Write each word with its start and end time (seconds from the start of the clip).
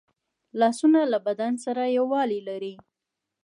لاسونه 0.59 0.99
له 1.11 1.17
بدن 1.27 1.53
سره 1.65 1.83
یووالی 1.97 2.39
لري 2.47 2.73